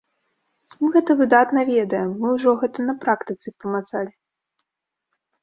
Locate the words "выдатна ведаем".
1.19-2.15